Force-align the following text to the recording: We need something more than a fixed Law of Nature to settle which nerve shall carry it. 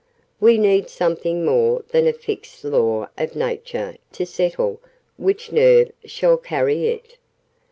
We 0.39 0.57
need 0.57 0.89
something 0.89 1.45
more 1.45 1.83
than 1.89 2.07
a 2.07 2.13
fixed 2.13 2.63
Law 2.63 3.09
of 3.19 3.35
Nature 3.35 3.97
to 4.13 4.25
settle 4.25 4.81
which 5.17 5.51
nerve 5.51 5.91
shall 6.05 6.37
carry 6.37 6.87
it. 6.87 7.19